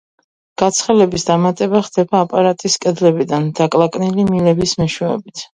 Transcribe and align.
გაცხელების 0.61 1.25
დამატება 1.27 1.83
ხდება 1.89 2.23
აპარატის 2.27 2.79
კედლებიდან, 2.87 3.47
დაკლაკნილი 3.63 4.29
მილების 4.33 4.79
მეშვეობით. 4.83 5.49